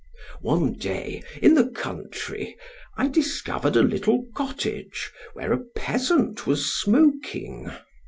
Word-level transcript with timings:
One 0.41 0.73
day, 0.73 1.21
in 1.43 1.53
the 1.53 1.67
country, 1.69 2.57
I 2.97 3.07
discovered 3.07 3.75
a 3.75 3.83
little 3.83 4.25
cottage, 4.33 5.11
where 5.33 5.53
a 5.53 5.59
peasant 5.75 6.47
was 6.47 6.73
smoking. 6.75 7.71